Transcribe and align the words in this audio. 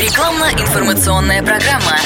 Рекламно-информационная 0.00 1.42
программа. 1.42 1.98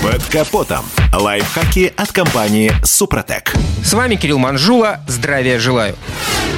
Под 0.00 0.22
капотом. 0.26 0.84
Лайфхаки 1.12 1.92
от 1.96 2.12
компании 2.12 2.70
«Супротек». 2.84 3.52
С 3.84 3.92
вами 3.92 4.14
Кирилл 4.14 4.38
Манжула. 4.38 5.00
Здравия 5.08 5.58
желаю. 5.58 5.96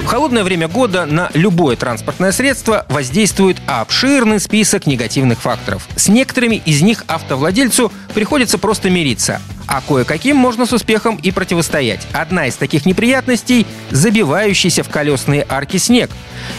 В 0.02 0.06
холодное 0.06 0.44
время 0.44 0.68
года 0.68 1.06
на 1.06 1.30
любое 1.32 1.76
транспортное 1.76 2.30
средство 2.30 2.84
воздействует 2.90 3.56
обширный 3.66 4.38
список 4.38 4.86
негативных 4.86 5.40
факторов. 5.40 5.88
С 5.96 6.08
некоторыми 6.08 6.56
из 6.56 6.82
них 6.82 7.04
автовладельцу 7.08 7.90
приходится 8.12 8.58
просто 8.58 8.90
мириться 8.90 9.40
а 9.66 9.80
кое-каким 9.80 10.36
можно 10.36 10.66
с 10.66 10.72
успехом 10.72 11.16
и 11.16 11.30
противостоять. 11.30 12.06
Одна 12.12 12.46
из 12.46 12.56
таких 12.56 12.86
неприятностей– 12.86 13.66
забивающийся 13.90 14.82
в 14.82 14.88
колесные 14.88 15.46
арки 15.48 15.76
снег. 15.78 16.10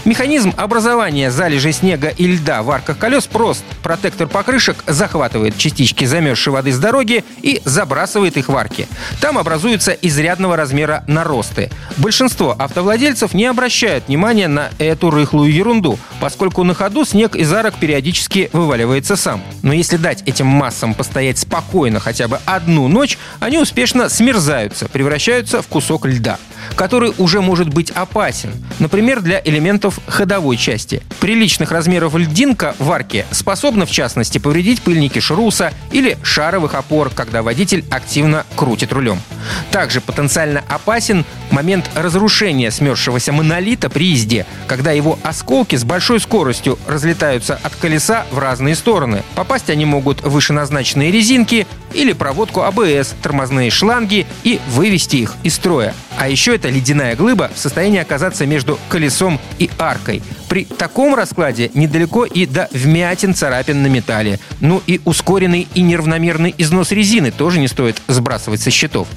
Механизм 0.05 0.53
образования 0.57 1.31
залежей 1.31 1.73
снега 1.73 2.09
и 2.09 2.27
льда 2.27 2.63
в 2.63 2.71
арках 2.71 2.97
колес 2.97 3.25
прост. 3.25 3.63
Протектор 3.81 4.27
покрышек 4.27 4.83
захватывает 4.87 5.57
частички 5.57 6.05
замерзшей 6.05 6.53
воды 6.53 6.71
с 6.71 6.77
дороги 6.77 7.23
и 7.41 7.61
забрасывает 7.65 8.37
их 8.37 8.49
в 8.49 8.55
арки. 8.55 8.87
Там 9.19 9.37
образуются 9.37 9.91
изрядного 9.91 10.55
размера 10.55 11.03
наросты. 11.07 11.69
Большинство 11.97 12.55
автовладельцев 12.57 13.33
не 13.33 13.45
обращают 13.45 14.07
внимания 14.07 14.47
на 14.47 14.69
эту 14.77 15.09
рыхлую 15.09 15.51
ерунду, 15.51 15.97
поскольку 16.19 16.63
на 16.63 16.73
ходу 16.73 17.05
снег 17.05 17.35
из 17.35 17.51
арок 17.51 17.75
периодически 17.75 18.49
вываливается 18.53 19.15
сам. 19.15 19.41
Но 19.63 19.73
если 19.73 19.97
дать 19.97 20.23
этим 20.27 20.47
массам 20.47 20.93
постоять 20.93 21.39
спокойно 21.39 21.99
хотя 21.99 22.27
бы 22.27 22.39
одну 22.45 22.87
ночь, 22.87 23.17
они 23.39 23.57
успешно 23.57 24.09
смерзаются, 24.09 24.87
превращаются 24.87 25.61
в 25.61 25.67
кусок 25.67 26.05
льда 26.05 26.37
который 26.75 27.13
уже 27.17 27.41
может 27.41 27.69
быть 27.69 27.91
опасен, 27.91 28.51
например, 28.79 29.21
для 29.21 29.41
элементов 29.43 29.99
ходовой 30.07 30.57
части. 30.57 31.01
Приличных 31.19 31.71
размеров 31.71 32.15
льдинка 32.15 32.75
в 32.79 32.91
арке 32.91 33.25
способна, 33.31 33.85
в 33.85 33.91
частности, 33.91 34.37
повредить 34.37 34.81
пыльники 34.81 35.19
шруса 35.19 35.73
или 35.91 36.17
шаровых 36.23 36.75
опор, 36.75 37.09
когда 37.09 37.43
водитель 37.43 37.83
активно 37.89 38.45
крутит 38.55 38.93
рулем. 38.93 39.19
Также 39.71 40.01
потенциально 40.01 40.63
опасен 40.67 41.25
момент 41.51 41.89
разрушения 41.95 42.71
смерзшегося 42.71 43.31
монолита 43.31 43.89
при 43.89 44.07
езде, 44.07 44.45
когда 44.67 44.91
его 44.91 45.19
осколки 45.23 45.75
с 45.75 45.83
большой 45.83 46.19
скоростью 46.19 46.77
разлетаются 46.87 47.59
от 47.61 47.75
колеса 47.75 48.25
в 48.31 48.39
разные 48.39 48.75
стороны. 48.75 49.23
Попасть 49.35 49.69
они 49.69 49.85
могут 49.85 50.21
в 50.21 50.29
вышеназначенные 50.29 51.11
резинки 51.11 51.67
или 51.93 52.13
проводку 52.13 52.61
АБС, 52.61 53.15
тормозные 53.21 53.71
шланги 53.71 54.25
и 54.43 54.59
вывести 54.69 55.17
их 55.17 55.35
из 55.43 55.55
строя. 55.55 55.93
А 56.17 56.29
еще 56.29 56.55
эта 56.55 56.69
ледяная 56.69 57.15
глыба 57.15 57.51
в 57.53 57.59
состоянии 57.59 57.99
оказаться 57.99 58.45
между 58.45 58.79
колесом 58.89 59.39
и 59.59 59.69
аркой. 59.77 60.21
При 60.47 60.65
таком 60.65 61.15
раскладе 61.15 61.71
недалеко 61.73 62.25
и 62.25 62.45
до 62.45 62.69
вмятин 62.71 63.33
царапин 63.33 63.81
на 63.81 63.87
металле. 63.87 64.39
Ну 64.59 64.81
и 64.85 65.01
ускоренный 65.05 65.67
и 65.73 65.81
неравномерный 65.81 66.53
износ 66.57 66.91
резины 66.91 67.31
тоже 67.31 67.59
не 67.59 67.67
стоит 67.67 68.01
сбрасывать 68.07 68.61
со 68.61 68.71
счетов. 68.71 69.07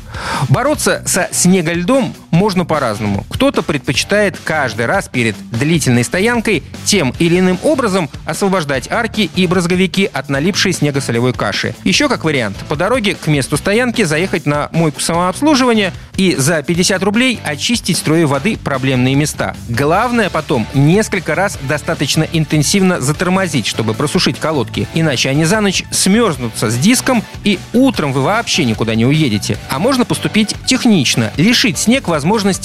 Бороться 0.48 1.02
со 1.06 1.28
снегольдом 1.32 2.14
можно 2.30 2.64
по-разному. 2.64 3.24
Кто-то 3.28 3.62
предпочитает 3.62 4.38
каждый 4.42 4.86
раз 4.86 5.08
перед 5.08 5.36
длительной 5.50 6.04
стоянкой 6.04 6.62
тем 6.84 7.14
или 7.18 7.38
иным 7.38 7.58
образом 7.62 8.08
освобождать 8.24 8.90
арки 8.90 9.30
и 9.34 9.46
брызговики 9.46 10.10
от 10.12 10.28
налипшей 10.28 10.72
снегосолевой 10.72 11.32
каши. 11.32 11.74
Еще 11.84 12.08
как 12.08 12.24
вариант, 12.24 12.56
по 12.68 12.76
дороге 12.76 13.14
к 13.14 13.26
месту 13.26 13.56
стоянки 13.56 14.02
заехать 14.02 14.46
на 14.46 14.68
мойку 14.72 15.00
самообслуживания 15.00 15.92
и 16.16 16.34
за 16.36 16.62
50 16.62 17.02
рублей 17.02 17.40
очистить 17.44 17.96
строи 17.96 18.24
воды 18.24 18.56
проблемные 18.56 19.14
места. 19.14 19.56
Главное 19.68 20.30
потом 20.30 20.66
несколько 20.74 21.34
раз 21.34 21.58
достаточно 21.68 22.26
интенсивно 22.32 23.00
затормозить, 23.00 23.66
чтобы 23.66 23.94
просушить 23.94 24.38
колодки, 24.38 24.86
иначе 24.94 25.30
они 25.30 25.44
за 25.44 25.60
ночь 25.60 25.84
смерзнутся 25.90 26.70
с 26.70 26.76
диском 26.76 27.22
и 27.44 27.58
утром 27.72 28.12
вы 28.12 28.22
вообще 28.22 28.64
никуда 28.64 28.94
не 28.94 29.06
уедете. 29.06 29.56
А 29.70 29.78
можно 29.78 30.04
поступить 30.04 30.54
технично, 30.66 31.32
лишить 31.36 31.78
снег 31.78 32.08
возможности 32.08 32.17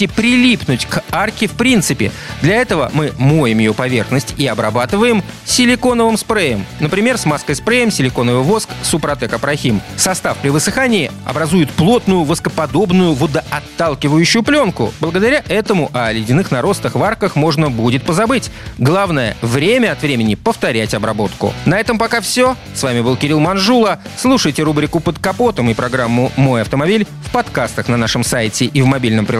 прилипнуть 0.07 0.85
к 0.85 1.03
арке 1.11 1.47
в 1.47 1.51
принципе. 1.51 2.11
Для 2.41 2.55
этого 2.55 2.89
мы 2.93 3.13
моем 3.17 3.59
ее 3.59 3.73
поверхность 3.73 4.33
и 4.37 4.47
обрабатываем 4.47 5.23
силиконовым 5.45 6.17
спреем. 6.17 6.65
Например, 6.79 7.17
смазкой 7.17 7.55
спреем 7.55 7.91
силиконовый 7.91 8.43
воск 8.43 8.69
Супротек 8.83 9.33
Апрахим. 9.33 9.81
Состав 9.97 10.37
при 10.37 10.49
высыхании 10.49 11.11
образует 11.25 11.69
плотную 11.71 12.23
воскоподобную 12.23 13.13
водоотталкивающую 13.13 14.43
пленку. 14.43 14.93
Благодаря 14.99 15.43
этому 15.47 15.89
о 15.93 16.11
ледяных 16.11 16.51
наростах 16.51 16.95
в 16.95 17.03
арках 17.03 17.35
можно 17.35 17.69
будет 17.69 18.03
позабыть. 18.03 18.51
Главное, 18.77 19.35
время 19.41 19.91
от 19.91 20.01
времени 20.01 20.35
повторять 20.35 20.93
обработку. 20.93 21.53
На 21.65 21.79
этом 21.79 21.97
пока 21.97 22.21
все. 22.21 22.55
С 22.73 22.83
вами 22.83 23.01
был 23.01 23.15
Кирилл 23.15 23.39
Манжула. 23.39 23.99
Слушайте 24.17 24.63
рубрику 24.63 24.99
«Под 24.99 25.19
капотом» 25.19 25.69
и 25.69 25.73
программу 25.73 26.31
«Мой 26.35 26.61
автомобиль» 26.61 27.07
в 27.25 27.31
подкастах 27.31 27.87
на 27.87 27.97
нашем 27.97 28.23
сайте 28.23 28.65
и 28.65 28.81
в 28.81 28.85
мобильном 28.85 29.25